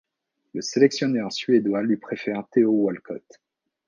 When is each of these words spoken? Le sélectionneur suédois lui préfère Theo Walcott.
Le 0.55 0.63
sélectionneur 0.63 1.31
suédois 1.31 1.83
lui 1.83 1.95
préfère 1.97 2.47
Theo 2.49 2.71
Walcott. 2.71 3.39